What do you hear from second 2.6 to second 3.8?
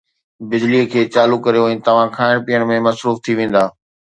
۾ مصروف ٿي ويندا